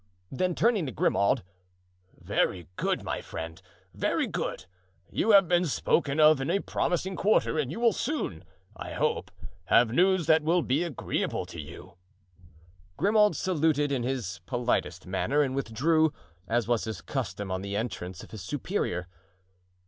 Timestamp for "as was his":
16.47-17.01